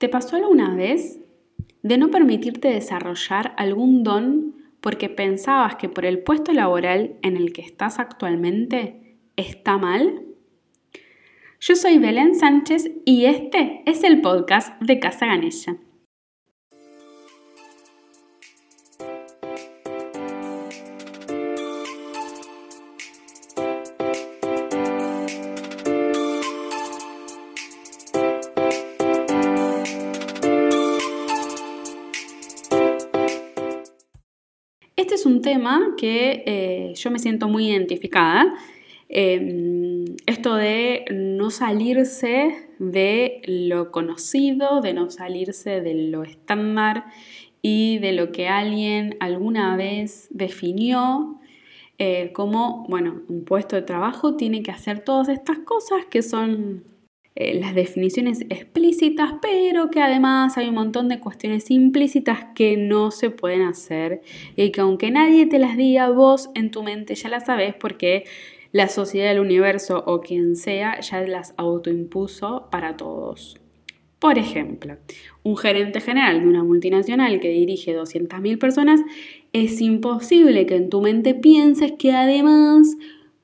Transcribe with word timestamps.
¿Te 0.00 0.08
pasó 0.08 0.36
alguna 0.36 0.74
vez 0.74 1.20
de 1.82 1.98
no 1.98 2.10
permitirte 2.10 2.68
desarrollar 2.68 3.52
algún 3.58 4.02
don 4.02 4.56
porque 4.80 5.10
pensabas 5.10 5.76
que 5.76 5.90
por 5.90 6.06
el 6.06 6.20
puesto 6.20 6.54
laboral 6.54 7.18
en 7.20 7.36
el 7.36 7.52
que 7.52 7.60
estás 7.60 7.98
actualmente 7.98 9.18
está 9.36 9.76
mal? 9.76 10.22
Yo 11.60 11.76
soy 11.76 11.98
Belén 11.98 12.34
Sánchez 12.34 12.90
y 13.04 13.26
este 13.26 13.82
es 13.84 14.02
el 14.02 14.22
podcast 14.22 14.80
de 14.80 14.98
Casa 15.00 15.26
Ganella. 15.26 15.76
Un 35.30 35.42
tema 35.42 35.94
que 35.96 36.42
eh, 36.46 36.92
yo 36.94 37.10
me 37.10 37.18
siento 37.18 37.48
muy 37.48 37.68
identificada. 37.68 38.54
Em, 39.08 40.04
esto 40.26 40.54
de 40.54 41.04
no 41.10 41.50
salirse 41.50 42.68
de 42.78 43.42
lo 43.46 43.90
conocido, 43.90 44.80
de 44.80 44.92
no 44.94 45.10
salirse 45.10 45.80
de 45.80 45.94
lo 45.94 46.22
estándar 46.22 47.04
y 47.62 47.98
de 47.98 48.12
lo 48.12 48.32
que 48.32 48.48
alguien 48.48 49.16
alguna 49.20 49.76
vez 49.76 50.28
definió 50.30 51.40
eh, 51.98 52.32
como, 52.32 52.86
bueno, 52.88 53.22
un 53.28 53.44
puesto 53.44 53.76
de 53.76 53.82
trabajo 53.82 54.36
tiene 54.36 54.62
que 54.62 54.70
hacer 54.70 55.00
todas 55.00 55.28
estas 55.28 55.58
cosas 55.58 56.06
que 56.08 56.22
son 56.22 56.84
eh, 57.36 57.58
las 57.60 57.74
definiciones 57.74 58.40
explícitas, 58.48 59.34
pero 59.40 59.90
que 59.90 60.02
además 60.02 60.58
hay 60.58 60.68
un 60.68 60.74
montón 60.74 61.08
de 61.08 61.20
cuestiones 61.20 61.70
implícitas 61.70 62.46
que 62.54 62.76
no 62.76 63.12
se 63.12 63.30
pueden 63.30 63.62
hacer 63.62 64.22
y 64.56 64.72
que 64.72 64.80
aunque 64.80 65.10
nadie 65.10 65.46
te 65.46 65.60
las 65.60 65.76
diga, 65.76 66.10
vos 66.10 66.50
en 66.54 66.70
tu 66.70 66.82
mente 66.82 67.14
ya 67.14 67.28
las 67.28 67.46
sabes 67.46 67.74
porque 67.74 68.24
la 68.72 68.88
sociedad 68.88 69.28
del 69.28 69.40
universo 69.40 70.02
o 70.06 70.20
quien 70.20 70.56
sea 70.56 71.00
ya 71.00 71.20
las 71.22 71.54
autoimpuso 71.56 72.68
para 72.70 72.96
todos. 72.96 73.60
Por 74.18 74.36
ejemplo, 74.36 74.98
un 75.42 75.56
gerente 75.56 76.00
general 76.00 76.40
de 76.40 76.46
una 76.46 76.62
multinacional 76.62 77.40
que 77.40 77.48
dirige 77.48 77.96
200.000 77.96 78.58
personas, 78.58 79.00
es 79.54 79.80
imposible 79.80 80.66
que 80.66 80.76
en 80.76 80.90
tu 80.90 81.00
mente 81.00 81.34
pienses 81.34 81.92
que 81.92 82.12
además, 82.12 82.96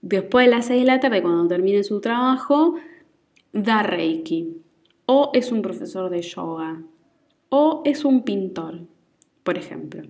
después 0.03 0.47
de 0.47 0.51
las 0.51 0.67
6 0.67 0.81
de 0.81 0.87
la 0.87 1.01
tarde, 1.01 1.23
cuando 1.23 1.49
termine 1.49 1.83
su 1.83 2.01
trabajo, 2.03 2.75
da 3.57 3.83
Reiki, 3.83 4.63
o 5.07 5.31
es 5.35 5.53
un 5.53 5.63
profesor 5.63 6.11
de 6.11 6.23
yoga, 6.23 6.83
o 7.49 7.83
es 7.85 8.05
un 8.05 8.23
pintor, 8.23 8.81
por 9.43 9.57
ejemplo. 9.57 10.03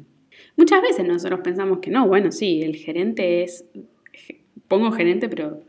Muchas 0.56 0.82
veces 0.82 1.06
nosotros 1.06 1.40
pensamos 1.40 1.78
que 1.78 1.90
no, 1.90 2.06
bueno, 2.08 2.32
sí, 2.32 2.62
el 2.62 2.76
gerente 2.76 3.42
es, 3.42 3.64
pongo 4.68 4.90
gerente, 4.90 5.28
pero 5.28 5.62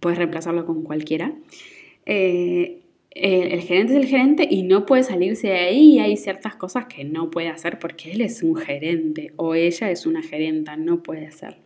puedes 0.00 0.18
reemplazarlo 0.18 0.66
con 0.66 0.82
cualquiera. 0.82 1.34
Eh, 2.04 2.82
el, 3.10 3.60
gerente 3.62 3.94
es 3.94 3.98
el 3.98 4.06
gerente 4.06 4.46
y 4.48 4.62
no 4.62 4.84
puede 4.84 5.02
salirse 5.02 5.48
de 5.48 5.58
ahí 5.58 5.94
y 5.94 5.98
hay 6.00 6.16
ciertas 6.16 6.54
cosas 6.56 6.86
que 6.86 7.04
no 7.04 7.30
puede 7.30 7.48
hacer 7.48 7.78
porque 7.78 8.12
él 8.12 8.20
es 8.20 8.42
un 8.42 8.56
gerente 8.56 9.32
o 9.36 9.54
ella 9.54 9.90
es 9.90 10.06
una 10.06 10.22
gerenta, 10.22 10.76
no 10.76 11.02
puede 11.02 11.26
hacerlo. 11.26 11.65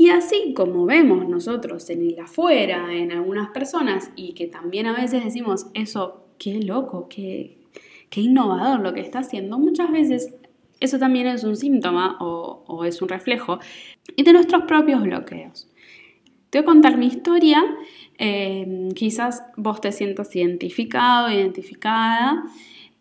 Y 0.00 0.08
así 0.08 0.54
como 0.54 0.86
vemos 0.86 1.28
nosotros 1.28 1.90
en 1.90 2.00
el 2.00 2.18
afuera, 2.18 2.86
en 2.90 3.12
algunas 3.12 3.50
personas, 3.50 4.10
y 4.16 4.32
que 4.32 4.46
también 4.46 4.86
a 4.86 4.94
veces 4.94 5.22
decimos, 5.22 5.66
eso, 5.74 6.24
qué 6.38 6.58
loco, 6.62 7.06
qué, 7.10 7.58
qué 8.08 8.22
innovador 8.22 8.80
lo 8.80 8.94
que 8.94 9.00
está 9.00 9.18
haciendo, 9.18 9.58
muchas 9.58 9.92
veces 9.92 10.34
eso 10.80 10.98
también 10.98 11.26
es 11.26 11.44
un 11.44 11.54
síntoma 11.54 12.16
o, 12.18 12.82
es 12.86 13.02
un 13.02 13.10
reflejo 13.10 13.58
de 14.16 14.32
nuestros 14.32 14.62
propios 14.62 15.02
bloqueos. 15.02 15.68
Te 16.48 16.60
voy 16.60 16.62
a 16.62 16.72
contar 16.72 16.96
mi 16.96 17.08
historia, 17.08 17.62
eh, 18.16 18.88
quizás 18.94 19.42
vos 19.58 19.82
te 19.82 19.92
sientas 19.92 20.34
identificado, 20.34 21.30
identificada. 21.30 22.42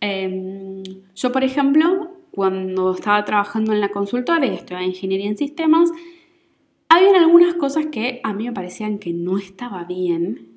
Eh, 0.01 0.83
yo, 1.15 1.31
por 1.31 1.45
ejemplo, 1.45 2.11
cuando 2.31 2.93
estaba 2.93 3.23
trabajando 3.23 3.71
en 3.71 3.79
la 3.79 3.87
consultora 3.87 4.45
y 4.45 4.49
estudiaba 4.49 4.83
ingeniería 4.83 5.29
en 5.29 5.37
sistemas, 5.37 5.91
habían 6.89 7.15
algunas 7.15 7.53
cosas 7.55 7.87
que 7.87 8.19
a 8.23 8.33
mí 8.33 8.45
me 8.45 8.53
parecían 8.53 8.99
que 8.99 9.13
no 9.13 9.37
estaba 9.37 9.83
bien, 9.85 10.49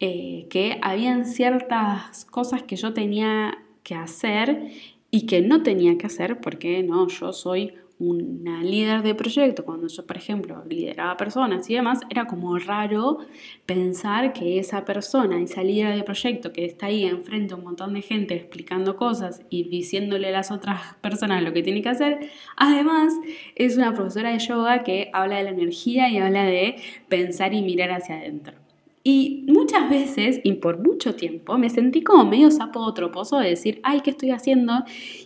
eh, 0.00 0.46
que 0.48 0.78
habían 0.80 1.26
ciertas 1.26 2.24
cosas 2.24 2.62
que 2.62 2.76
yo 2.76 2.94
tenía 2.94 3.58
que 3.82 3.94
hacer 3.94 4.70
y 5.10 5.26
que 5.26 5.42
no 5.42 5.62
tenía 5.62 5.98
que 5.98 6.06
hacer 6.06 6.40
porque 6.40 6.82
no, 6.82 7.08
yo 7.08 7.32
soy 7.32 7.74
una 8.08 8.62
líder 8.62 9.02
de 9.02 9.14
proyecto, 9.14 9.64
cuando 9.64 9.88
yo, 9.88 10.06
por 10.06 10.16
ejemplo, 10.16 10.62
lideraba 10.68 11.16
personas 11.16 11.68
y 11.70 11.74
demás, 11.74 12.00
era 12.10 12.26
como 12.26 12.58
raro 12.58 13.18
pensar 13.66 14.32
que 14.32 14.58
esa 14.58 14.84
persona, 14.84 15.40
esa 15.40 15.62
líder 15.62 15.96
de 15.96 16.02
proyecto 16.02 16.52
que 16.52 16.64
está 16.64 16.86
ahí 16.86 17.04
enfrente 17.04 17.54
a 17.54 17.56
un 17.56 17.64
montón 17.64 17.94
de 17.94 18.02
gente 18.02 18.34
explicando 18.34 18.96
cosas 18.96 19.42
y 19.50 19.68
diciéndole 19.68 20.28
a 20.28 20.32
las 20.32 20.50
otras 20.50 20.94
personas 21.00 21.42
lo 21.42 21.52
que 21.52 21.62
tiene 21.62 21.82
que 21.82 21.88
hacer, 21.88 22.30
además 22.56 23.12
es 23.54 23.76
una 23.76 23.92
profesora 23.94 24.32
de 24.32 24.38
yoga 24.38 24.82
que 24.82 25.10
habla 25.12 25.38
de 25.38 25.44
la 25.44 25.50
energía 25.50 26.08
y 26.08 26.18
habla 26.18 26.44
de 26.44 26.76
pensar 27.08 27.54
y 27.54 27.62
mirar 27.62 27.90
hacia 27.90 28.16
adentro. 28.16 28.64
Y 29.06 29.44
muchas 29.48 29.90
veces, 29.90 30.40
y 30.44 30.54
por 30.54 30.78
mucho 30.78 31.14
tiempo, 31.14 31.58
me 31.58 31.68
sentí 31.68 32.02
como 32.02 32.24
medio 32.24 32.50
sapo 32.50 32.90
de 32.92 33.50
decir, 33.50 33.78
ay, 33.82 34.00
¿qué 34.00 34.10
estoy 34.10 34.30
haciendo? 34.30 34.72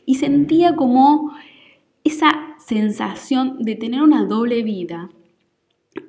Y 0.04 0.16
sentía 0.16 0.74
como 0.74 1.32
esa 2.02 2.47
sensación 2.68 3.56
de 3.60 3.76
tener 3.76 4.02
una 4.02 4.26
doble 4.26 4.62
vida, 4.62 5.08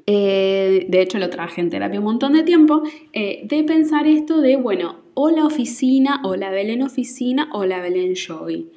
eh, 0.06 0.86
de 0.90 1.02
hecho 1.02 1.18
lo 1.18 1.30
traje 1.30 1.62
en 1.62 1.70
terapia 1.70 2.00
un 2.00 2.06
montón 2.06 2.34
de 2.34 2.44
tiempo, 2.44 2.84
eh, 3.14 3.42
de 3.46 3.64
pensar 3.64 4.08
esto 4.08 4.42
de, 4.42 4.58
bueno, 4.58 4.98
o 5.14 5.30
la 5.30 5.46
oficina, 5.46 6.22
o 6.26 6.36
la 6.36 6.50
Belén 6.52 6.84
oficina, 6.84 7.50
o 7.54 7.66
la 7.66 7.82
Belén 7.82 8.14
Yogi. 8.14 8.68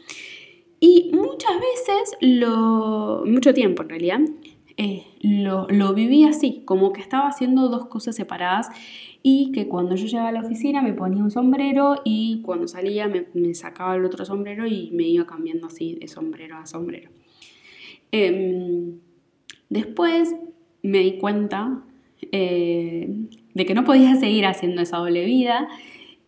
Y 0.79 1.11
muchas 1.13 1.53
veces, 1.55 2.17
lo, 2.21 3.25
mucho 3.27 3.53
tiempo 3.53 3.83
en 3.83 3.89
realidad, 3.89 4.21
eh, 4.77 5.05
lo, 5.21 5.67
lo, 5.69 5.93
viví 5.93 6.25
así, 6.25 6.63
como 6.65 6.93
que 6.93 7.01
estaba 7.01 7.29
haciendo 7.29 7.69
dos 7.69 7.87
cosas 7.87 8.15
separadas 8.15 8.69
y 9.23 9.53
que 9.53 9.69
cuando 9.69 9.97
yo 9.97 10.07
llegaba 10.07 10.29
a 10.29 10.33
la 10.33 10.41
oficina 10.41 10.83
me 10.83 10.93
ponía 10.93 11.23
un 11.23 11.31
sombrero 11.31 11.97
y 12.05 12.43
cuando 12.43 12.67
salía 12.67 13.07
me, 13.07 13.27
me 13.35 13.55
sacaba 13.55 13.97
el 13.97 14.05
otro 14.05 14.25
sombrero 14.25 14.67
y 14.67 14.91
me 14.93 15.05
iba 15.05 15.27
cambiando 15.27 15.67
así 15.67 15.95
de 15.95 16.09
sombrero 16.09 16.57
a 16.57 16.67
sombrero. 16.67 17.11
Em, 18.13 19.01
después 19.71 20.35
me 20.83 20.99
di 20.99 21.19
cuenta 21.19 21.83
eh, 22.31 23.09
de 23.55 23.67
que 23.67 23.75
no 23.75 23.85
podía 23.85 24.15
seguir 24.17 24.47
haciendo 24.47 24.83
esa 24.83 24.99
doble 24.99 25.25
vida, 25.25 25.69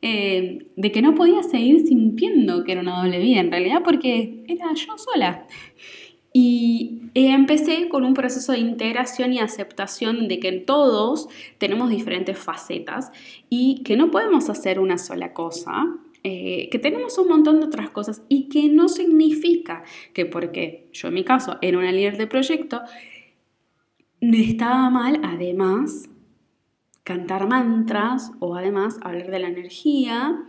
eh, 0.02 0.66
de 0.76 0.92
que 0.92 1.02
no 1.02 1.14
podía 1.14 1.42
seguir 1.42 1.86
sintiendo 1.86 2.64
que 2.64 2.72
era 2.72 2.80
una 2.80 3.02
doble 3.02 3.18
vida 3.20 3.40
en 3.40 3.50
realidad 3.50 3.82
porque 3.84 4.44
era 4.48 4.72
yo 4.74 4.98
sola. 4.98 5.46
Y 6.32 7.02
empecé 7.14 7.88
con 7.88 8.04
un 8.04 8.12
proceso 8.12 8.52
de 8.52 8.58
integración 8.58 9.32
y 9.32 9.38
aceptación 9.38 10.26
de 10.26 10.40
que 10.40 10.50
todos 10.52 11.28
tenemos 11.58 11.90
diferentes 11.90 12.36
facetas 12.36 13.12
y 13.48 13.82
que 13.84 13.96
no 13.96 14.10
podemos 14.10 14.50
hacer 14.50 14.80
una 14.80 14.98
sola 14.98 15.32
cosa, 15.32 15.86
eh, 16.26 16.70
que 16.70 16.78
tenemos 16.78 17.18
un 17.18 17.28
montón 17.28 17.60
de 17.60 17.66
otras 17.66 17.90
cosas 17.90 18.22
y 18.30 18.48
que 18.48 18.70
no 18.70 18.88
significa 18.88 19.84
que 20.14 20.24
porque 20.24 20.88
yo 20.92 21.08
en 21.08 21.14
mi 21.14 21.22
caso 21.22 21.58
era 21.60 21.78
una 21.78 21.92
líder 21.92 22.16
de 22.16 22.26
proyecto, 22.26 22.80
estaba 24.20 24.88
mal 24.88 25.20
además 25.22 26.08
cantar 27.02 27.46
mantras 27.46 28.32
o 28.40 28.56
además 28.56 28.96
hablar 29.02 29.30
de 29.30 29.38
la 29.38 29.48
energía. 29.48 30.48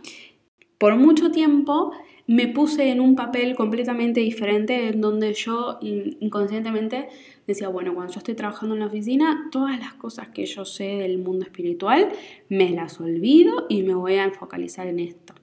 Por 0.78 0.96
mucho 0.96 1.30
tiempo 1.30 1.92
me 2.26 2.48
puse 2.48 2.90
en 2.90 3.00
un 3.00 3.14
papel 3.14 3.54
completamente 3.54 4.20
diferente 4.20 4.88
en 4.88 5.00
donde 5.00 5.34
yo 5.34 5.78
inconscientemente 5.82 7.08
decía, 7.46 7.68
bueno, 7.68 7.94
cuando 7.94 8.14
yo 8.14 8.18
estoy 8.18 8.34
trabajando 8.34 8.74
en 8.74 8.80
la 8.80 8.86
oficina, 8.86 9.48
todas 9.52 9.78
las 9.78 9.92
cosas 9.94 10.28
que 10.28 10.46
yo 10.46 10.64
sé 10.64 10.96
del 10.96 11.18
mundo 11.18 11.44
espiritual 11.44 12.08
me 12.48 12.70
las 12.70 12.98
olvido 13.00 13.66
y 13.68 13.82
me 13.82 13.94
voy 13.94 14.16
a 14.16 14.30
focalizar 14.30 14.86
en 14.86 15.00
esto. 15.00 15.34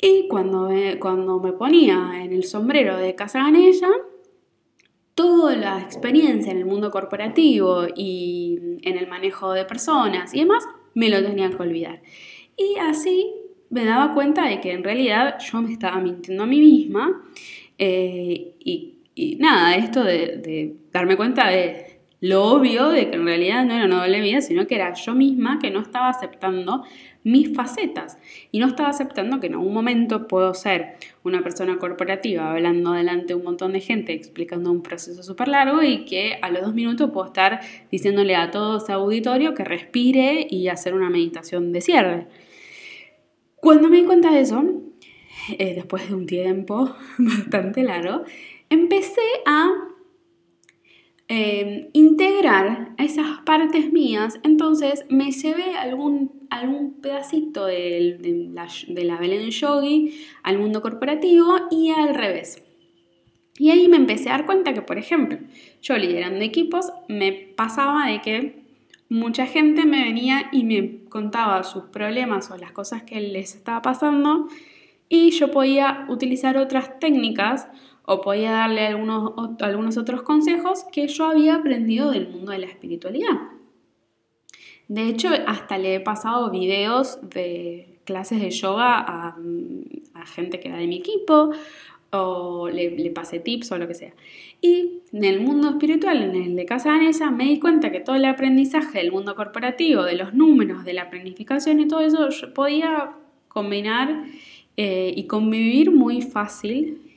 Y 0.00 0.28
cuando 0.28 0.68
me, 0.68 0.98
cuando 0.98 1.40
me 1.40 1.52
ponía 1.52 2.22
en 2.22 2.32
el 2.32 2.44
sombrero 2.44 2.96
de 2.96 3.14
Casa 3.14 3.40
Ganella, 3.40 3.88
toda 5.14 5.56
la 5.56 5.80
experiencia 5.80 6.52
en 6.52 6.58
el 6.58 6.66
mundo 6.66 6.90
corporativo 6.92 7.86
y 7.96 8.78
en 8.82 8.96
el 8.96 9.08
manejo 9.08 9.52
de 9.52 9.64
personas 9.64 10.32
y 10.32 10.40
demás, 10.40 10.64
me 10.94 11.08
lo 11.08 11.20
tenía 11.22 11.50
que 11.50 11.60
olvidar. 11.60 12.00
Y 12.56 12.78
así 12.78 13.32
me 13.70 13.84
daba 13.84 14.14
cuenta 14.14 14.48
de 14.48 14.60
que 14.60 14.72
en 14.72 14.84
realidad 14.84 15.38
yo 15.40 15.60
me 15.60 15.72
estaba 15.72 16.00
mintiendo 16.00 16.44
a 16.44 16.46
mí 16.46 16.60
misma 16.60 17.22
eh, 17.78 18.54
y, 18.60 18.94
nada, 19.40 19.74
esto 19.74 20.04
de, 20.04 20.36
de, 20.36 20.76
darme 20.92 21.16
cuenta 21.16 21.48
de 21.48 21.87
lo 22.20 22.44
obvio 22.44 22.88
de 22.88 23.10
que 23.10 23.16
en 23.16 23.24
realidad 23.24 23.64
no 23.64 23.74
era 23.74 23.84
una 23.84 24.00
doble 24.00 24.20
vida, 24.20 24.40
sino 24.40 24.66
que 24.66 24.74
era 24.74 24.92
yo 24.94 25.14
misma 25.14 25.58
que 25.60 25.70
no 25.70 25.80
estaba 25.80 26.08
aceptando 26.08 26.84
mis 27.22 27.54
facetas 27.54 28.18
y 28.50 28.58
no 28.58 28.66
estaba 28.66 28.88
aceptando 28.88 29.38
que 29.38 29.48
en 29.48 29.54
algún 29.54 29.72
momento 29.72 30.26
puedo 30.26 30.54
ser 30.54 30.96
una 31.22 31.42
persona 31.42 31.78
corporativa 31.78 32.50
hablando 32.50 32.92
delante 32.92 33.28
de 33.28 33.34
un 33.34 33.44
montón 33.44 33.72
de 33.72 33.80
gente 33.80 34.12
explicando 34.12 34.72
un 34.72 34.82
proceso 34.82 35.22
súper 35.22 35.48
largo 35.48 35.82
y 35.82 36.04
que 36.04 36.38
a 36.42 36.50
los 36.50 36.62
dos 36.62 36.74
minutos 36.74 37.10
puedo 37.12 37.26
estar 37.26 37.60
diciéndole 37.90 38.34
a 38.34 38.50
todo 38.50 38.78
ese 38.78 38.92
auditorio 38.92 39.54
que 39.54 39.64
respire 39.64 40.46
y 40.48 40.68
hacer 40.68 40.94
una 40.94 41.10
meditación 41.10 41.72
de 41.72 41.80
cierre. 41.80 42.26
Cuando 43.56 43.88
me 43.88 43.98
di 43.98 44.04
cuenta 44.04 44.30
de 44.30 44.40
eso, 44.40 44.64
eh, 45.58 45.74
después 45.74 46.08
de 46.08 46.14
un 46.14 46.26
tiempo 46.26 46.94
bastante 47.18 47.82
largo, 47.82 48.22
empecé 48.70 49.20
a 49.46 49.87
eh, 51.28 51.90
integrar 51.92 52.94
esas 52.96 53.40
partes 53.44 53.92
mías, 53.92 54.40
entonces 54.42 55.04
me 55.10 55.30
llevé 55.30 55.76
algún, 55.76 56.46
algún 56.48 57.00
pedacito 57.00 57.66
de, 57.66 58.48
la, 58.52 58.66
de 58.88 59.04
la 59.04 59.18
Belén 59.18 59.50
Yogi 59.50 60.26
al 60.42 60.58
mundo 60.58 60.80
corporativo 60.80 61.54
y 61.70 61.90
al 61.90 62.14
revés. 62.14 62.62
Y 63.58 63.70
ahí 63.70 63.88
me 63.88 63.96
empecé 63.96 64.30
a 64.30 64.32
dar 64.32 64.46
cuenta 64.46 64.72
que, 64.72 64.82
por 64.82 64.98
ejemplo, 64.98 65.38
yo 65.82 65.96
liderando 65.96 66.44
equipos, 66.44 66.92
me 67.08 67.32
pasaba 67.32 68.06
de 68.06 68.20
que 68.22 68.62
mucha 69.08 69.46
gente 69.46 69.84
me 69.84 70.04
venía 70.04 70.48
y 70.52 70.64
me 70.64 71.04
contaba 71.08 71.62
sus 71.64 71.84
problemas 71.84 72.50
o 72.50 72.56
las 72.56 72.72
cosas 72.72 73.02
que 73.02 73.20
les 73.20 73.54
estaba 73.54 73.82
pasando 73.82 74.48
y 75.08 75.30
yo 75.30 75.50
podía 75.50 76.06
utilizar 76.08 76.56
otras 76.56 76.98
técnicas 77.00 77.68
o 78.10 78.22
podía 78.22 78.52
darle 78.52 78.86
algunos, 78.86 79.34
algunos 79.60 79.98
otros 79.98 80.22
consejos 80.22 80.84
que 80.90 81.06
yo 81.06 81.26
había 81.26 81.56
aprendido 81.56 82.10
del 82.10 82.28
mundo 82.28 82.52
de 82.52 82.58
la 82.58 82.66
espiritualidad. 82.66 83.36
De 84.88 85.06
hecho, 85.06 85.28
hasta 85.46 85.76
le 85.76 85.96
he 85.96 86.00
pasado 86.00 86.50
videos 86.50 87.18
de 87.20 88.00
clases 88.04 88.40
de 88.40 88.50
yoga 88.50 89.04
a, 89.06 89.36
gente 90.24 90.58
que 90.58 90.68
era 90.68 90.78
de 90.78 90.86
mi 90.86 90.96
equipo, 90.96 91.50
o 92.10 92.70
le, 92.70 93.10
pasé 93.10 93.40
tips 93.40 93.72
o 93.72 93.78
lo 93.78 93.86
que 93.86 93.94
sea. 93.94 94.14
Y 94.62 95.00
en 95.12 95.24
el 95.24 95.40
mundo 95.40 95.68
espiritual, 95.68 96.22
en 96.22 96.34
el 96.34 96.56
de 96.56 96.64
Casa 96.64 96.88
Vanessa, 96.88 97.30
me 97.30 97.44
di 97.44 97.60
cuenta 97.60 97.92
que 97.92 98.00
todo 98.00 98.16
el 98.16 98.24
aprendizaje 98.24 98.98
del 98.98 99.12
mundo 99.12 99.36
corporativo, 99.36 100.02
de 100.04 100.16
los 100.16 100.32
números, 100.32 100.86
de 100.86 100.94
la 100.94 101.10
planificación 101.10 101.78
y 101.80 101.88
todo 101.88 102.00
eso, 102.00 102.30
yo 102.30 102.54
podía 102.54 103.12
combinar 103.48 104.24
eh, 104.78 105.12
y 105.14 105.26
convivir 105.26 105.90
muy 105.90 106.22
fácil. 106.22 107.07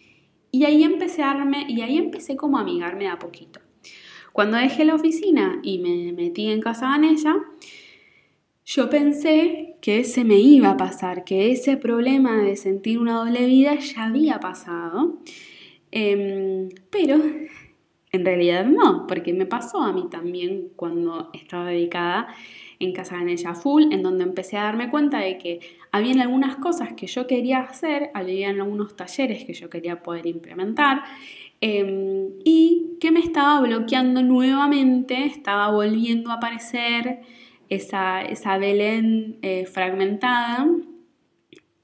Y 0.51 0.65
ahí 0.65 0.83
empecé 0.83 1.23
a 1.23 1.35
y 1.67 1.81
ahí 1.81 1.97
empecé 1.97 2.35
como 2.35 2.57
a 2.57 2.61
amigarme 2.61 3.07
a 3.07 3.17
poquito. 3.17 3.59
Cuando 4.33 4.57
dejé 4.57 4.85
la 4.85 4.95
oficina 4.95 5.59
y 5.63 5.79
me 5.79 6.13
metí 6.13 6.49
en 6.49 6.61
casa 6.61 6.87
Vanessa, 6.87 7.35
yo 8.65 8.89
pensé 8.89 9.75
que 9.81 10.03
se 10.03 10.23
me 10.23 10.35
iba 10.39 10.71
a 10.71 10.77
pasar, 10.77 11.23
que 11.25 11.51
ese 11.51 11.75
problema 11.75 12.41
de 12.41 12.55
sentir 12.55 12.99
una 12.99 13.17
doble 13.17 13.45
vida 13.45 13.75
ya 13.75 14.05
había 14.05 14.39
pasado. 14.39 15.19
Em, 15.91 16.69
pero 16.89 17.17
en 18.11 18.25
realidad 18.25 18.65
no, 18.65 19.07
porque 19.07 19.33
me 19.33 19.45
pasó 19.45 19.81
a 19.81 19.93
mí 19.93 20.07
también 20.09 20.69
cuando 20.75 21.29
estaba 21.33 21.67
dedicada 21.67 22.27
en 22.79 22.93
Casa 22.93 23.15
Ganella 23.15 23.53
Full, 23.53 23.93
en 23.93 24.03
donde 24.03 24.23
empecé 24.23 24.57
a 24.57 24.63
darme 24.63 24.89
cuenta 24.89 25.19
de 25.19 25.37
que 25.37 25.59
habían 25.91 26.19
algunas 26.19 26.57
cosas 26.57 26.93
que 26.93 27.07
yo 27.07 27.27
quería 27.27 27.59
hacer, 27.59 28.09
habían 28.13 28.59
algunos 28.59 28.95
talleres 28.95 29.45
que 29.45 29.53
yo 29.53 29.69
quería 29.69 30.01
poder 30.03 30.27
implementar 30.27 31.03
em, 31.61 32.31
y 32.43 32.97
que 32.99 33.11
me 33.11 33.19
estaba 33.19 33.61
bloqueando 33.61 34.21
nuevamente, 34.23 35.25
estaba 35.25 35.71
volviendo 35.71 36.31
a 36.31 36.35
aparecer 36.35 37.19
esa, 37.69 38.21
esa 38.23 38.57
Belén 38.57 39.37
eh, 39.41 39.65
fragmentada 39.65 40.67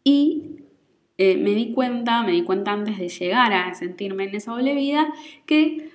y 0.04 0.58
eh, 1.18 1.38
me 1.38 1.52
di 1.52 1.74
cuenta, 1.74 2.24
me 2.24 2.32
di 2.32 2.44
cuenta 2.44 2.72
antes 2.74 2.98
de 2.98 3.10
llegar 3.10 3.54
a 3.54 3.74
sentirme 3.76 4.26
en 4.26 4.36
esa 4.36 4.52
doble 4.52 4.76
vida, 4.76 5.14
que 5.46 5.90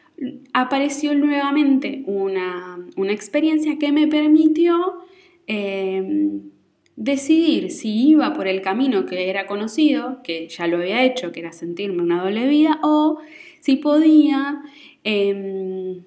apareció 0.53 1.14
nuevamente 1.14 2.03
una, 2.06 2.79
experiencia 3.11 3.79
que 3.79 3.93
me 3.93 4.06
permitió 4.06 5.05
em, 5.47 6.50
decidir 6.97 7.70
si 7.70 8.11
iba 8.11 8.32
por 8.32 8.47
el 8.47 8.62
camino 8.62 9.06
que 9.06 9.29
era 9.29 9.47
conocido, 9.47 10.23
que 10.23 10.49
ya 10.49 10.67
lo 10.67 10.79
había 10.79 11.05
hecho, 11.05 11.32
que 11.32 11.41
era 11.41 11.53
sentirme 11.53 12.03
una 12.03 12.23
doble 12.23 12.47
vida, 12.47 12.79
o 12.82 13.19
si 13.61 13.76
podía 13.76 14.62
em, 15.05 16.05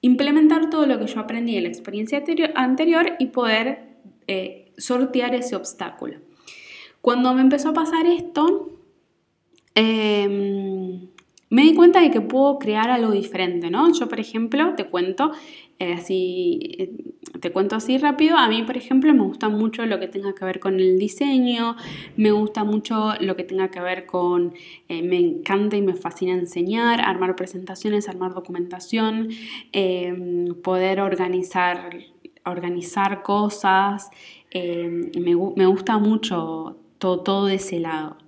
implementar 0.00 0.70
todo 0.70 0.86
lo 0.86 0.98
que 0.98 1.06
yo 1.06 1.20
aprendí 1.20 1.56
en 1.56 1.64
la 1.64 1.68
experiencia 1.68 2.22
anterior 2.54 3.12
y 3.18 3.26
poder 3.26 3.90
eh, 4.26 4.72
sortear 4.76 5.34
ese 5.34 5.56
obstáculo. 5.56 6.18
Cuando 7.00 7.34
me 7.34 7.40
empezó 7.40 7.70
a 7.70 7.72
pasar 7.72 8.06
esto, 8.06 8.70
em, 9.74 10.69
me 11.50 11.62
di 11.62 11.74
cuenta 11.74 12.00
de 12.00 12.10
que 12.10 12.20
puedo 12.20 12.58
crear 12.58 12.90
algo 12.90 13.10
diferente, 13.10 13.70
¿no? 13.70 13.92
Yo, 13.92 14.08
por 14.08 14.20
ejemplo, 14.20 14.74
te 14.76 14.84
cuento 14.84 15.32
eh, 15.80 15.94
así, 15.94 16.60
eh, 16.78 16.92
te 17.40 17.50
cuento 17.50 17.74
así 17.74 17.98
rápido. 17.98 18.36
A 18.36 18.48
mí, 18.48 18.62
por 18.62 18.76
ejemplo, 18.76 19.12
me 19.14 19.22
gusta 19.22 19.48
mucho 19.48 19.84
lo 19.86 19.98
que 19.98 20.06
tenga 20.06 20.34
que 20.34 20.44
ver 20.44 20.60
con 20.60 20.78
el 20.78 20.98
diseño, 20.98 21.74
me 22.16 22.30
gusta 22.30 22.62
mucho 22.64 23.14
lo 23.18 23.34
que 23.34 23.44
tenga 23.44 23.70
que 23.70 23.80
ver 23.80 24.06
con, 24.06 24.54
eh, 24.88 25.02
me 25.02 25.16
encanta 25.18 25.76
y 25.76 25.82
me 25.82 25.94
fascina 25.94 26.34
enseñar, 26.34 27.00
armar 27.00 27.34
presentaciones, 27.34 28.08
armar 28.08 28.32
documentación, 28.34 29.30
em, 29.72 30.54
poder 30.62 31.00
organizar, 31.00 31.98
organizar 32.44 33.22
cosas. 33.22 34.10
Em, 34.50 35.10
me, 35.18 35.66
gusta 35.66 35.98
mucho 35.98 36.76
todo, 36.98 37.20
todo 37.22 37.48
ese 37.48 37.80
lado. 37.80 38.18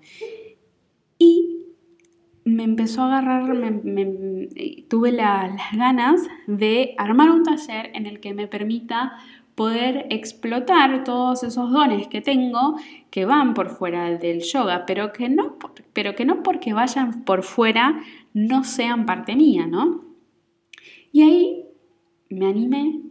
Me 2.45 2.65
empezó 2.65 3.03
a 3.03 3.19
agarrar, 3.19 3.55
me, 3.55 4.49
tuve 4.89 5.13
las 5.13 5.53
ganas 5.77 6.21
de 6.47 6.95
armar 6.99 7.31
un 7.31 7.45
taller 7.45 7.91
en 7.95 8.07
el 8.07 8.21
que 8.21 8.35
me 8.35 8.49
permita 8.49 9.17
poder 9.55 10.07
explotar 10.11 11.05
todos 11.05 11.45
esos 11.45 11.71
dones 11.71 12.09
que 12.09 12.21
tengo 12.21 12.77
que 13.11 13.27
van 13.27 13.55
por 13.55 13.69
fuera 13.69 14.11
del 14.19 14.41
yoga, 14.41 14.87
pero 14.87 15.13
que 15.13 15.29
no, 15.29 15.57
pero 15.93 16.15
que 16.17 16.25
no 16.25 16.43
porque 16.43 16.73
vayan 16.73 17.25
por 17.25 17.43
fuera 17.43 18.01
no 18.33 18.65
sean 18.65 19.07
parte 19.07 19.37
mía, 19.37 19.67
¿no? 19.67 20.05
Y 21.13 21.23
ahí 21.23 21.65
me 22.31 22.47
animé 22.47 23.03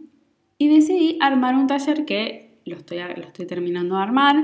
y 0.58 0.68
decidí 0.68 1.18
armar 1.20 1.54
un 1.54 1.66
taller 1.68 2.04
que 2.04 2.60
lo 2.64 2.76
estoy, 2.76 2.98
lo 2.98 3.22
estoy 3.22 3.46
terminando 3.46 3.96
de 3.96 4.02
armar. 4.02 4.36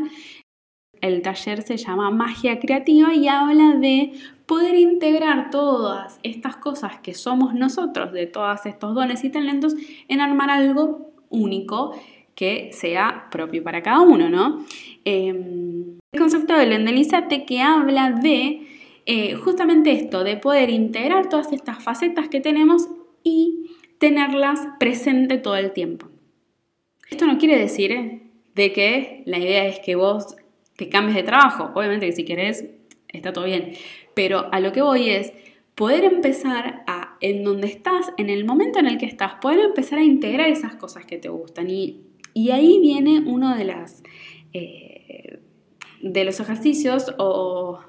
El 1.00 1.22
taller 1.22 1.62
se 1.62 1.76
llama 1.76 2.10
Magia 2.10 2.58
Creativa 2.58 3.14
y 3.14 3.28
habla 3.28 3.74
de 3.74 4.12
poder 4.46 4.76
integrar 4.76 5.50
todas 5.50 6.18
estas 6.22 6.56
cosas 6.56 7.00
que 7.00 7.14
somos 7.14 7.54
nosotros, 7.54 8.12
de 8.12 8.26
todos 8.26 8.64
estos 8.66 8.94
dones 8.94 9.22
y 9.24 9.30
talentos, 9.30 9.74
en 10.08 10.20
armar 10.20 10.50
algo 10.50 11.12
único 11.28 11.92
que 12.34 12.70
sea 12.72 13.26
propio 13.30 13.62
para 13.62 13.82
cada 13.82 14.00
uno, 14.00 14.28
¿no? 14.28 14.64
Em, 15.04 15.98
el 16.12 16.20
concepto 16.20 16.56
de 16.56 16.66
Lendelizate 16.66 17.44
que 17.44 17.60
habla 17.60 18.12
de 18.12 18.66
eh, 19.06 19.34
justamente 19.34 19.92
esto, 19.92 20.24
de 20.24 20.36
poder 20.36 20.70
integrar 20.70 21.28
todas 21.28 21.52
estas 21.52 21.82
facetas 21.82 22.28
que 22.28 22.40
tenemos 22.40 22.88
y 23.22 23.70
tenerlas 23.98 24.60
presente 24.78 25.38
todo 25.38 25.56
el 25.56 25.72
tiempo. 25.72 26.08
Esto 27.10 27.26
no 27.26 27.38
quiere 27.38 27.58
decir 27.58 27.92
eh, 27.92 28.22
de 28.54 28.72
que 28.72 29.22
la 29.26 29.38
idea 29.38 29.66
es 29.66 29.80
que 29.80 29.96
vos 29.96 30.36
te 30.78 30.88
cambies 30.88 31.16
de 31.16 31.24
trabajo. 31.24 31.72
Obviamente 31.74 32.06
que 32.06 32.12
si 32.12 32.24
querés, 32.24 32.64
está 33.08 33.32
todo 33.32 33.46
bien. 33.46 33.72
Pero 34.14 34.46
a 34.52 34.60
lo 34.60 34.70
que 34.70 34.80
voy 34.80 35.10
es 35.10 35.32
poder 35.74 36.04
empezar 36.04 36.84
a, 36.86 37.16
en 37.20 37.42
donde 37.42 37.66
estás, 37.66 38.12
en 38.16 38.30
el 38.30 38.44
momento 38.44 38.78
en 38.78 38.86
el 38.86 38.96
que 38.96 39.06
estás, 39.06 39.34
poder 39.40 39.58
empezar 39.58 39.98
a 39.98 40.04
integrar 40.04 40.48
esas 40.48 40.76
cosas 40.76 41.04
que 41.04 41.18
te 41.18 41.28
gustan. 41.28 41.68
Y, 41.68 42.04
ahí 42.52 42.78
viene 42.80 43.24
uno 43.26 43.56
de 43.56 43.64
las... 43.64 44.04
Eh, 44.52 45.40
de 46.00 46.24
los 46.24 46.38
ejercicios 46.38 47.12
o, 47.18 47.80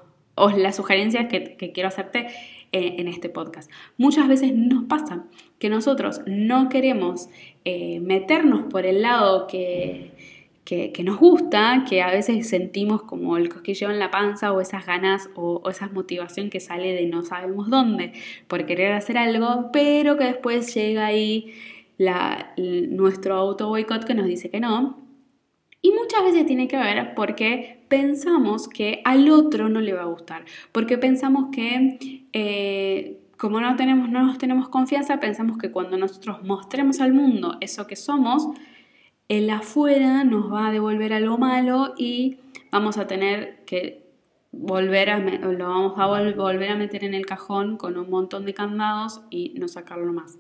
las 0.57 0.77
sugerencias 0.77 1.27
que, 1.27 1.71
quiero 1.71 1.89
hacerte 1.89 2.25
eh, 2.71 2.95
en 2.97 3.07
este 3.07 3.29
podcast. 3.29 3.69
Muchas 3.97 4.27
veces 4.27 4.51
nos 4.55 4.85
pasa 4.85 5.25
que 5.59 5.69
nosotros 5.69 6.21
no 6.25 6.69
queremos 6.69 7.29
eh, 7.65 7.99
meternos 7.99 8.63
por 8.71 8.87
el 8.87 9.03
lado 9.03 9.45
que, 9.45 10.38
que, 10.69 11.03
nos 11.03 11.17
gusta, 11.17 11.83
que 11.89 12.03
a 12.03 12.11
veces 12.11 12.47
sentimos 12.47 13.01
como 13.01 13.37
el 13.37 13.49
cosquilleo 13.49 13.89
en 13.89 13.97
la 13.97 14.11
panza 14.11 14.53
o 14.53 14.61
esas 14.61 14.85
ganas 14.85 15.27
o, 15.35 15.67
esa 15.67 15.87
motivación 15.87 16.51
que 16.51 16.59
sale 16.59 16.93
de 16.93 17.07
no 17.07 17.23
sabemos 17.23 17.71
dónde 17.71 18.13
por 18.47 18.67
querer 18.67 18.91
hacer 18.91 19.17
algo, 19.17 19.71
pero 19.73 20.15
que 20.15 20.25
después 20.25 20.71
llega 20.75 21.07
ahí 21.07 21.53
nuestro 21.97 23.33
auto 23.35 23.67
boicot 23.67 24.05
que 24.05 24.13
nos 24.13 24.27
dice 24.27 24.51
que 24.51 24.59
no. 24.59 24.99
Y 25.81 25.91
muchas 25.91 26.23
veces 26.23 26.45
tiene 26.45 26.67
que 26.67 26.77
ver 26.77 27.15
porque 27.15 27.79
pensamos 27.87 28.67
que 28.67 29.01
al 29.05 29.27
otro 29.31 29.69
no 29.69 29.81
le 29.81 29.93
va 29.93 30.03
a 30.03 30.05
gustar, 30.05 30.45
porque 30.71 30.99
pensamos 30.99 31.47
que 31.51 32.27
eh, 32.31 33.17
como 33.37 33.59
no, 33.59 33.75
tenemos, 33.75 34.07
no 34.09 34.23
nos 34.23 34.37
tenemos 34.37 34.69
confianza, 34.69 35.19
pensamos 35.19 35.57
que 35.57 35.71
cuando 35.71 35.97
nosotros 35.97 36.43
mostremos 36.43 36.99
al 36.99 37.13
mundo 37.13 37.57
eso 37.59 37.87
que 37.87 37.95
somos, 37.95 38.49
el 39.29 39.49
afuera 39.49 40.23
nos 40.25 40.51
va 40.51 40.67
a 40.67 40.71
devolver 40.71 41.13
algo 41.13 41.37
malo 41.37 41.93
y 41.97 42.39
vamos 42.71 42.97
a 42.97 43.07
tener 43.07 43.63
que 43.65 44.09
volver 44.51 45.11
a, 45.11 45.19
lo 45.19 45.67
vamos 45.67 45.93
a 45.97 46.07
volver 46.07 46.69
a 46.71 46.75
meter 46.75 47.03
en 47.03 47.13
el 47.13 47.25
cajón 47.25 47.77
con 47.77 47.97
un 47.97 48.09
montón 48.09 48.45
de 48.45 48.53
candados 48.53 49.21
y 49.29 49.53
no 49.57 49.67
sacarlo 49.67 50.11
más. 50.11 50.39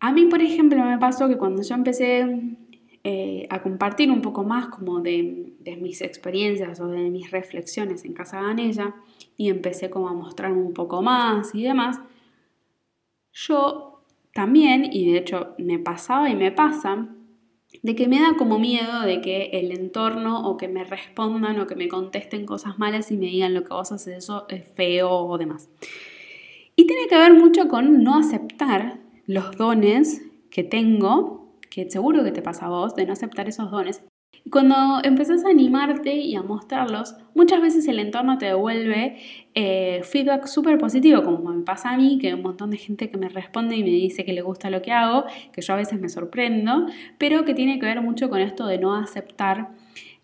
A 0.00 0.12
mí, 0.12 0.24
por 0.26 0.40
ejemplo, 0.40 0.82
me 0.84 0.98
pasó 0.98 1.28
que 1.28 1.36
cuando 1.36 1.62
yo 1.62 1.74
empecé 1.74 2.56
eh, 3.04 3.46
a 3.50 3.62
compartir 3.62 4.10
un 4.10 4.22
poco 4.22 4.42
más 4.42 4.68
como 4.68 5.00
de, 5.00 5.54
mis 5.80 6.00
experiencias 6.00 6.80
o 6.80 6.88
de 6.88 7.10
mis 7.10 7.30
reflexiones 7.30 8.04
en 8.04 8.14
Casa 8.14 8.40
Ganella 8.40 8.94
y 9.36 9.48
empecé 9.48 9.90
como 9.90 10.08
a 10.08 10.12
mostrarme 10.12 10.60
un 10.60 10.74
poco 10.74 11.02
más 11.02 11.54
y 11.54 11.62
demás, 11.62 12.00
yo 13.32 13.85
también, 14.36 14.90
y 14.92 15.10
de 15.10 15.18
hecho 15.18 15.54
me 15.56 15.78
pasaba 15.78 16.28
y 16.28 16.36
me 16.36 16.52
pasa, 16.52 17.08
de 17.82 17.96
que 17.96 18.06
me 18.06 18.20
da 18.20 18.34
como 18.36 18.58
miedo 18.58 19.00
de 19.00 19.22
que 19.22 19.46
el 19.54 19.72
entorno 19.72 20.46
o 20.46 20.58
que 20.58 20.68
me 20.68 20.84
respondan 20.84 21.58
o 21.58 21.66
que 21.66 21.74
me 21.74 21.88
contesten 21.88 22.44
cosas 22.44 22.78
malas 22.78 23.10
y 23.10 23.16
me 23.16 23.26
digan 23.26 23.54
lo 23.54 23.64
que 23.64 23.72
vos 23.72 23.92
haces 23.92 24.18
eso 24.18 24.44
es 24.50 24.62
feo 24.74 25.10
o 25.10 25.38
demás. 25.38 25.70
Y 26.76 26.86
tiene 26.86 27.06
que 27.08 27.16
ver 27.16 27.32
mucho 27.32 27.66
con 27.66 28.02
no 28.04 28.18
aceptar 28.18 28.98
los 29.24 29.56
dones 29.56 30.20
que 30.50 30.62
tengo, 30.62 31.54
que 31.70 31.90
seguro 31.90 32.22
que 32.22 32.30
te 32.30 32.42
pasa 32.42 32.66
a 32.66 32.68
vos, 32.68 32.94
de 32.94 33.06
no 33.06 33.14
aceptar 33.14 33.48
esos 33.48 33.70
dones 33.70 34.02
y 34.46 34.50
cuando 34.50 35.00
empezás 35.02 35.44
a 35.44 35.48
animarte 35.48 36.14
y 36.14 36.36
a 36.36 36.42
mostrarlos, 36.44 37.16
muchas 37.34 37.60
veces 37.60 37.88
el 37.88 37.98
entorno 37.98 38.38
te 38.38 38.46
devuelve 38.46 39.16
eh, 39.54 40.02
feedback 40.04 40.46
súper 40.46 40.78
positivo, 40.78 41.24
como 41.24 41.50
me 41.50 41.64
pasa 41.64 41.90
a 41.90 41.96
mí, 41.96 42.16
que 42.20 42.28
hay 42.28 42.34
un 42.34 42.42
montón 42.42 42.70
de 42.70 42.76
gente 42.76 43.10
que 43.10 43.18
me 43.18 43.28
responde 43.28 43.74
y 43.74 43.82
me 43.82 43.90
dice 43.90 44.24
que 44.24 44.32
le 44.32 44.42
gusta 44.42 44.70
lo 44.70 44.82
que 44.82 44.92
hago, 44.92 45.24
que 45.52 45.62
yo 45.62 45.74
a 45.74 45.76
veces 45.76 46.00
me 46.00 46.08
sorprendo, 46.08 46.86
pero 47.18 47.44
que 47.44 47.54
tiene 47.54 47.80
que 47.80 47.86
ver 47.86 48.00
mucho 48.02 48.30
con 48.30 48.40
esto 48.40 48.68
de 48.68 48.78
no 48.78 48.94
aceptar 48.94 49.70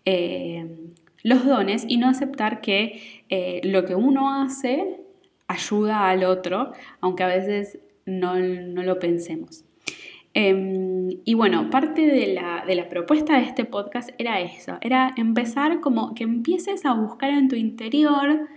eh, 0.05 0.73
los 1.21 1.45
dones 1.45 1.83
y 1.85 1.97
no 1.97 2.07
aceptar 2.07 2.61
que 2.61 3.25
eh, 3.27 3.59
lo 3.65 3.83
que 3.83 3.95
uno 3.95 4.33
hace 4.41 5.01
ayuda 5.49 6.07
al 6.07 6.23
otro, 6.23 6.71
aunque 7.01 7.23
a 7.23 7.27
veces 7.27 7.77
no, 8.05 8.39
no 8.39 8.83
lo 8.83 8.99
pensemos. 8.99 9.65
Em, 10.33 11.09
y 11.25 11.35
bueno, 11.35 11.69
parte 11.69 12.01
de 12.07 12.33
la, 12.33 12.89
propuesta 12.89 13.37
de 13.37 13.43
este 13.43 13.65
podcast 13.65 14.09
era 14.17 14.41
eso, 14.41 14.77
era 14.81 15.13
empezar 15.15 15.79
como 15.79 16.15
que 16.15 16.23
empieces 16.23 16.85
a 16.85 16.93
buscar 16.93 17.29
en 17.31 17.47
tu 17.49 17.55
interior, 17.55 18.49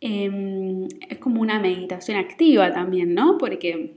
em, 0.00 0.86
es 1.08 1.18
como 1.18 1.40
una 1.40 1.60
meditación 1.60 2.18
activa 2.18 2.72
también, 2.72 3.14
¿no? 3.14 3.38
Porque 3.38 3.94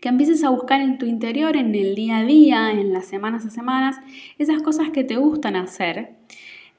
que 0.00 0.08
empieces 0.08 0.44
a 0.44 0.50
buscar 0.50 0.80
en 0.80 0.98
tu 0.98 1.06
interior, 1.06 1.56
en 1.56 1.74
el 1.74 1.94
día 1.94 2.18
a 2.18 2.24
día, 2.24 2.70
en 2.72 2.92
las 2.92 3.06
semanas 3.06 3.46
a 3.46 3.50
semanas, 3.50 3.96
esas 4.38 4.62
cosas 4.62 4.90
que 4.90 5.04
te 5.04 5.16
gustan 5.16 5.56
hacer, 5.56 6.16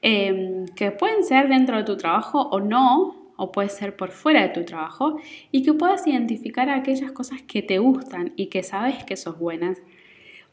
em, 0.02 0.66
que 0.76 0.90
pueden 0.92 1.24
ser 1.24 1.48
dentro 1.48 1.76
de 1.76 1.84
tu 1.84 1.96
trabajo 1.96 2.40
o 2.50 2.60
no, 2.60 3.17
o 3.38 3.52
puede 3.52 3.68
ser 3.68 3.96
por 3.96 4.10
fuera 4.10 4.42
de 4.42 4.48
tu 4.48 4.64
trabajo 4.64 5.20
y 5.52 5.62
que 5.62 5.72
puedas 5.72 6.06
identificar 6.06 6.68
aquellas 6.68 7.12
cosas 7.12 7.40
que 7.42 7.62
te 7.62 7.78
gustan 7.78 8.32
y 8.34 8.46
que 8.46 8.64
sabes 8.64 9.04
que 9.04 9.16
sos 9.16 9.38
buenas 9.38 9.80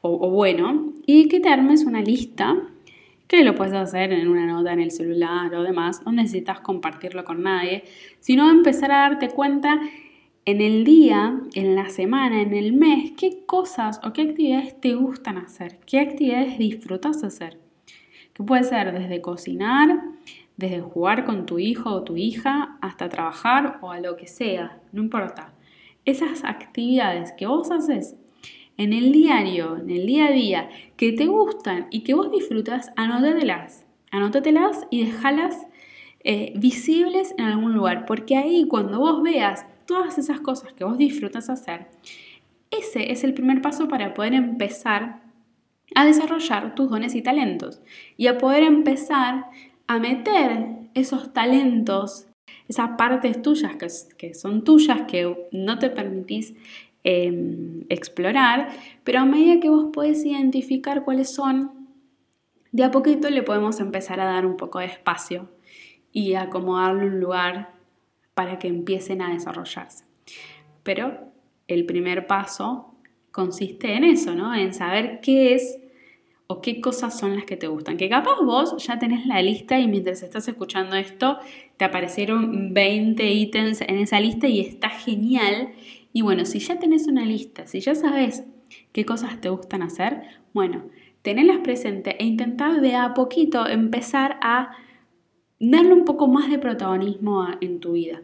o, 0.01 0.29
bueno 0.29 0.93
y 1.07 1.27
que 1.27 1.39
te 1.39 1.49
armes 1.49 1.83
una 1.83 2.01
lista 2.01 2.55
que 3.27 3.43
lo 3.43 3.55
puedes 3.55 3.73
hacer 3.73 4.13
en 4.13 4.27
una 4.27 4.45
nota 4.45 4.71
en 4.71 4.81
el 4.81 4.91
celular 4.91 5.53
o 5.55 5.63
demás, 5.63 6.03
no 6.05 6.11
necesitas 6.11 6.59
compartirlo 6.59 7.25
con 7.25 7.41
nadie, 7.41 7.83
sino 8.19 8.51
empezar 8.51 8.91
a 8.91 8.99
darte 8.99 9.29
cuenta 9.29 9.81
en 10.45 10.61
el 10.61 10.83
día, 10.83 11.41
en 11.55 11.75
la 11.75 11.89
semana, 11.89 12.39
en 12.43 12.53
el 12.53 12.73
mes, 12.73 13.13
qué 13.17 13.45
cosas 13.47 13.99
o 14.03 14.13
qué 14.13 14.21
actividades 14.21 14.79
te 14.79 14.93
gustan 14.93 15.39
hacer, 15.39 15.79
qué 15.87 15.99
actividades 15.99 16.59
disfrutas 16.59 17.23
hacer. 17.23 17.57
Que 18.33 18.43
puede 18.43 18.63
ser 18.63 18.91
desde 18.91 19.21
cocinar, 19.21 20.03
desde 20.57 20.81
jugar 20.81 21.25
con 21.25 21.45
tu 21.45 21.59
hijo 21.59 21.89
o 21.91 22.03
tu 22.03 22.17
hija 22.17 22.77
hasta 22.81 23.09
trabajar 23.09 23.79
o 23.81 23.91
a 23.91 23.99
lo 23.99 24.15
que 24.15 24.27
sea, 24.27 24.79
no 24.91 25.01
importa. 25.01 25.53
Esas 26.05 26.43
actividades 26.43 27.33
que 27.33 27.47
vos 27.47 27.71
haces 27.71 28.15
en 28.77 28.93
el 28.93 29.11
diario, 29.11 29.77
en 29.77 29.89
el 29.89 30.05
día 30.05 30.27
a 30.27 30.31
día, 30.31 30.69
que 30.97 31.13
te 31.13 31.27
gustan 31.27 31.87
y 31.91 32.01
que 32.01 32.13
vos 32.13 32.31
disfrutas, 32.31 32.91
anótatelas. 32.95 33.85
Anótatelas 34.11 34.85
y 34.89 35.05
déjalas 35.05 35.67
eh, 36.23 36.53
visibles 36.55 37.33
en 37.37 37.45
algún 37.45 37.73
lugar, 37.73 38.05
porque 38.05 38.37
ahí 38.37 38.67
cuando 38.67 38.99
vos 38.99 39.21
veas 39.23 39.65
todas 39.85 40.17
esas 40.17 40.39
cosas 40.39 40.73
que 40.73 40.83
vos 40.83 40.97
disfrutas 40.97 41.49
hacer, 41.49 41.87
ese 42.71 43.11
es 43.11 43.23
el 43.23 43.33
primer 43.33 43.61
paso 43.61 43.87
para 43.87 44.13
poder 44.13 44.33
empezar 44.33 45.21
a 45.93 46.05
desarrollar 46.05 46.75
tus 46.75 46.89
dones 46.89 47.15
y 47.15 47.21
talentos 47.21 47.81
y 48.17 48.27
a 48.27 48.37
poder 48.37 48.63
empezar 48.63 49.45
a 49.87 49.99
meter 49.99 50.67
esos 50.93 51.33
talentos, 51.33 52.27
esas 52.67 52.91
partes 52.97 53.41
tuyas 53.41 53.75
que, 54.17 54.33
son 54.33 54.63
tuyas, 54.63 55.03
que 55.03 55.49
no 55.51 55.79
te 55.79 55.89
permitís 55.89 56.55
em, 57.03 57.83
explorar, 57.89 58.69
pero 59.03 59.19
a 59.19 59.25
medida 59.25 59.59
que 59.59 59.69
vos 59.69 59.87
podés 59.93 60.25
identificar 60.25 61.03
cuáles 61.03 61.33
son, 61.33 61.89
de 62.71 62.83
a 62.83 62.91
poquito 62.91 63.29
le 63.29 63.43
podemos 63.43 63.79
empezar 63.79 64.19
a 64.19 64.25
dar 64.25 64.45
un 64.45 64.57
poco 64.57 64.79
de 64.79 64.85
espacio 64.85 65.49
y 66.11 66.33
acomodarle 66.33 67.07
un 67.07 67.19
lugar 67.19 67.73
para 68.33 68.59
que 68.59 68.67
empiecen 68.67 69.21
a 69.21 69.31
desarrollarse. 69.31 70.05
Pero 70.83 71.31
el 71.67 71.85
primer 71.85 72.27
paso 72.27 72.95
consiste 73.31 73.93
en 73.93 74.03
eso, 74.03 74.35
¿no? 74.35 74.53
En 74.55 74.73
saber 74.73 75.19
qué 75.21 75.53
es 75.53 75.79
o 76.47 76.61
qué 76.61 76.79
cosas 76.79 77.17
son 77.17 77.35
las 77.35 77.45
que 77.45 77.57
te 77.57 77.67
gustan. 77.67 77.97
Que 77.97 78.09
capaz 78.09 78.39
vos 78.41 78.75
ya 78.85 78.99
tenés 78.99 79.25
la 79.25 79.41
lista 79.41 79.79
y 79.79 79.87
mientras 79.87 80.21
estás 80.23 80.47
escuchando 80.47 80.95
esto 80.95 81.37
te 81.77 81.85
aparecieron 81.85 82.73
20 82.73 83.31
ítems 83.31 83.81
en 83.81 83.97
esa 83.97 84.19
lista 84.19 84.47
y 84.47 84.59
está 84.59 84.89
genial. 84.89 85.69
Y 86.13 86.21
bueno, 86.21 86.45
si 86.45 86.59
ya 86.59 86.79
tenés 86.79 87.07
una 87.07 87.25
lista, 87.25 87.65
si 87.65 87.79
ya 87.79 87.95
sabes 87.95 88.43
qué 88.91 89.05
cosas 89.05 89.41
te 89.41 89.49
gustan 89.49 89.81
hacer, 89.81 90.21
bueno, 90.53 90.85
tenerlas 91.21 91.59
presente 91.59 92.15
e 92.21 92.25
intentar 92.25 92.81
de 92.81 92.95
a 92.95 93.13
poquito 93.13 93.67
empezar 93.67 94.37
a 94.41 94.71
darle 95.59 95.93
un 95.93 96.05
poco 96.05 96.27
más 96.27 96.49
de 96.49 96.59
protagonismo 96.59 97.47
en 97.61 97.79
tu 97.79 97.93
vida. 97.93 98.21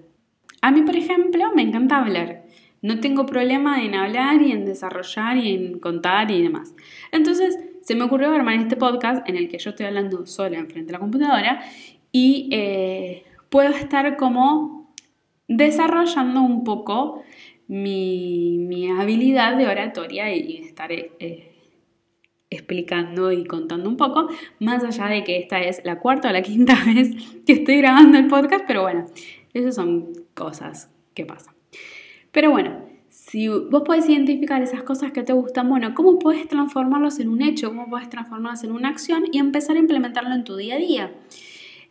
A 0.62 0.72
mí, 0.72 0.84
por 0.84 0.96
ejemplo, 0.96 1.52
me 1.56 1.64
encanta 1.64 1.98
hablar. 1.98 2.44
No 2.84 3.00
tengo 3.00 3.26
problema 3.26 3.84
en 3.84 3.96
hablar 3.96 4.42
y 4.42 4.52
en 4.52 4.66
desarrollar 4.66 5.38
y 5.38 5.54
en 5.54 5.80
contar 5.80 6.32
y 6.32 6.42
demás. 6.42 6.76
Entonces, 7.12 7.58
se 7.82 7.96
me 7.96 8.04
ocurrió 8.04 8.32
armar 8.32 8.56
este 8.56 8.76
podcast 8.76 9.28
en 9.28 9.36
el 9.36 9.50
que 9.50 9.58
yo 9.58 9.72
estoy 9.72 9.88
hablando 9.88 10.26
sola 10.26 10.58
enfrente 10.58 10.88
de 10.88 10.94
la 10.94 11.00
computadora 11.00 11.62
y 12.12 12.50
eh, 12.52 13.24
puedo 13.50 13.70
estar 13.70 14.18
como 14.18 14.94
desarrollando 15.48 16.42
un 16.42 16.64
poco 16.64 17.24
mi, 17.68 18.90
habilidad 18.98 19.58
de 19.58 19.68
oratoria 19.68 20.34
y, 20.36 20.58
estar 20.58 20.92
eh, 20.92 21.52
explicando 22.50 23.32
y 23.32 23.46
contando 23.46 23.90
un 23.90 23.98
poco, 23.98 24.28
más 24.60 24.84
allá 24.84 25.08
de 25.08 25.24
que 25.24 25.38
esta 25.38 25.62
es 25.62 25.82
la 25.86 26.00
cuarta 26.00 26.30
o 26.30 26.32
la 26.32 26.42
quinta 26.42 26.76
vez 26.86 27.16
que 27.46 27.54
estoy 27.54 27.78
grabando 27.78 28.18
el 28.18 28.28
podcast, 28.28 28.66
pero 28.68 28.84
bueno, 28.84 29.06
esas 29.54 29.76
son 29.76 30.14
cosas 30.34 30.92
que 31.14 31.26
pasan. 31.26 31.56
Pero 32.32 32.52
bueno, 32.52 32.91
si 33.32 33.48
vos 33.48 33.84
podés 33.86 34.10
identificar 34.10 34.62
esas 34.62 34.84
cosas 34.84 35.14
que 35.14 35.24
te 35.24 35.32
gustan, 35.32 35.70
bueno, 35.70 35.94
¿cómo 35.96 36.20
puedes 36.20 36.50
transformarlos 36.50 37.18
en 37.22 37.30
un 37.30 37.42
hecho? 37.42 37.70
¿Cómo 37.70 37.90
puedes 37.90 38.10
transformarlos 38.10 38.66
en 38.66 38.74
una 38.74 38.90
acción 38.90 39.24
y 39.32 39.38
empezar 39.38 39.78
a 39.78 39.80
implementarlo 39.80 40.36
en 40.36 40.44
tu 40.44 40.58
día 40.58 40.76
a 40.76 40.78
día? 40.80 41.14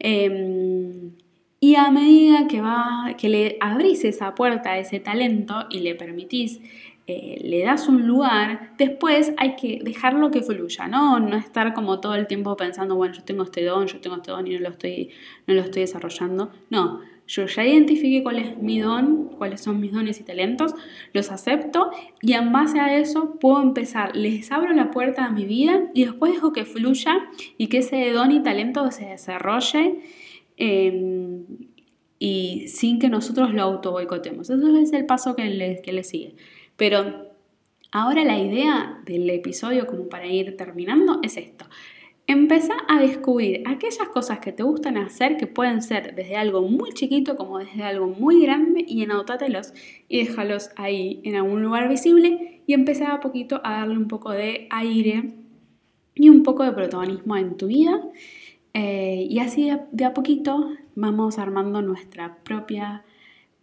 Em, 0.01 1.13
y 1.59 1.77
a 1.77 1.91
medida 1.91 2.47
que, 2.47 2.61
va, 2.61 3.15
que 3.17 3.31
le 3.31 3.57
abrís 3.61 4.05
esa 4.05 4.35
puerta 4.35 4.73
a 4.73 4.79
ese 4.79 5.01
talento 5.01 5.65
y 5.71 5.79
le 5.79 5.95
permitís, 5.95 6.61
eh, 7.07 7.41
le 7.43 7.63
das 7.63 7.89
un 7.89 8.07
lugar, 8.07 8.75
después 8.77 9.33
hay 9.39 9.57
que 9.57 9.81
dejarlo 9.83 10.31
que 10.31 10.43
fluya, 10.43 10.89
¿no? 10.89 11.21
No 11.21 11.39
estar 11.39 11.73
como 11.73 12.01
todo 12.01 12.17
el 12.17 12.27
tiempo 12.27 12.55
pensando, 12.55 12.97
bueno, 12.97 13.15
yo 13.15 13.25
tengo 13.25 13.45
este 13.45 13.65
don, 13.65 13.87
yo 13.87 13.99
tengo 14.03 14.17
este 14.17 14.31
don 14.31 14.47
y 14.47 14.57
no 14.57 14.61
lo 14.61 14.69
estoy, 14.69 15.09
no 15.47 15.55
lo 15.55 15.63
estoy 15.63 15.81
desarrollando. 15.83 16.53
No, 16.69 17.01
yo 17.31 17.47
ya 17.47 17.65
identifiqué 17.65 18.25
cuál 18.25 18.41
es 18.41 18.59
mi 18.59 18.81
don, 18.81 19.29
cuáles 19.39 19.61
son 19.61 19.79
mis 19.79 19.93
dones 19.93 20.19
y 20.19 20.25
talentos, 20.25 20.75
los 21.13 21.31
acepto 21.31 21.93
y 22.21 22.33
en 22.33 22.51
base 22.51 22.81
a 22.81 22.99
eso 22.99 23.39
puedo 23.39 23.63
empezar, 23.63 24.17
les 24.17 24.51
abro 24.51 24.73
la 24.73 24.91
puerta 24.91 25.27
a 25.27 25.31
mi 25.31 25.45
vida 25.45 25.91
y 25.95 26.07
después 26.07 26.33
dejo 26.33 26.53
que 26.53 26.65
fluya 26.65 27.19
y 27.57 27.69
que 27.69 27.79
ese 27.79 28.11
don 28.11 28.33
y 28.33 28.43
talento 28.43 28.91
se 28.91 29.07
desarrolle 29.07 30.01
em, 30.57 31.45
y 32.19 32.67
sin 32.67 32.99
que 32.99 33.09
nosotros 33.09 33.55
lo 33.55 33.63
auto 33.63 33.93
boicotemos. 33.93 34.51
Eso 34.51 34.77
es 34.77 34.93
el 34.93 35.07
paso 35.07 35.37
que 35.37 35.45
le, 35.45 35.83
que 35.83 35.93
le 35.93 36.03
sigue. 36.03 36.35
Pero 36.77 37.29
ahora 37.93 38.25
la 38.25 38.41
idea 38.41 39.01
del 39.07 39.31
episodio 39.31 39.87
como 39.87 40.09
para 40.09 40.27
ir 40.27 40.57
terminando 40.57 41.21
es 41.23 41.37
esto 41.37 41.67
Empezá 42.33 42.75
a 42.87 43.01
descubrir 43.01 43.65
aquellas 43.67 44.09
cosas 44.11 44.39
que 44.39 44.53
te 44.53 44.63
gustan 44.63 44.97
hacer, 44.97 45.37
que 45.37 45.49
pueden 45.49 45.83
ser 45.83 46.15
desde 46.15 46.37
algo 46.37 46.63
muy 46.63 46.93
chiquito 46.93 47.37
como 47.37 47.59
desde 47.59 47.83
algo 47.83 48.07
muy 48.07 48.41
grande, 48.41 48.85
y 48.87 49.03
anótatelos 49.03 49.75
y 50.09 50.19
déjalos 50.19 50.71
ahí 50.77 51.21
en 51.25 51.35
algún 51.35 51.61
lugar 51.65 51.89
visible 51.89 52.63
y 52.69 52.73
empezá 52.75 53.15
a 53.15 53.19
poquito 53.19 53.61
a 53.65 53.81
darle 53.81 53.97
un 53.97 54.07
poco 54.07 54.31
de 54.31 54.69
aire 54.71 55.35
y 56.15 56.29
un 56.29 56.45
poco 56.45 56.63
de 56.63 56.71
protagonismo 56.71 57.37
en 57.37 57.57
tu 57.57 57.67
vida. 57.67 58.01
Eh, 58.75 59.27
y 59.29 59.41
así 59.41 59.69
de 59.91 60.05
a 60.05 60.15
poquito 60.15 60.71
vamos 60.95 61.37
armando 61.37 61.83
nuestra 61.83 62.37
propia 62.45 63.05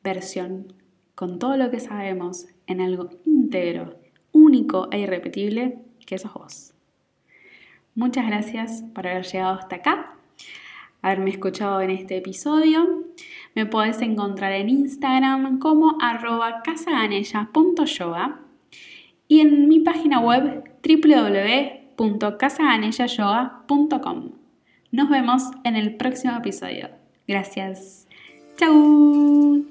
versión 0.04 0.74
con 1.16 1.40
todo 1.40 1.56
lo 1.56 1.72
que 1.72 1.80
sabemos 1.80 2.48
en 2.68 2.82
algo 2.82 3.12
íntegro, 3.26 3.96
único 4.34 4.90
e 4.92 5.00
irrepetible 5.00 5.80
que 6.06 6.18
sos 6.18 6.34
vos. 6.34 6.77
Muchas 7.98 8.26
gracias 8.28 8.84
por 8.94 9.08
haber 9.08 9.26
llegado 9.26 9.58
hasta 9.58 9.78
acá, 9.78 10.14
haberme 11.02 11.32
escuchado 11.32 11.82
en 11.82 11.90
este 11.90 12.18
episodio. 12.18 13.06
Me 13.56 13.66
podés 13.66 14.00
encontrar 14.04 14.52
en 14.52 14.70
Instagram 14.70 15.58
como 15.58 15.98
arroba 16.00 16.62
casaganella.yoga 16.62 18.40
y 19.28 19.40
en 19.40 19.68
mi 19.68 19.80
página 19.80 20.20
web 20.20 20.64
www.casaganellayoga.com. 21.98 24.32
Nos 24.92 25.10
vemos 25.10 25.42
en 25.64 25.76
el 25.76 25.96
próximo 25.96 26.38
episodio. 26.38 26.90
Gracias. 27.28 28.08
Chau. 28.58 29.66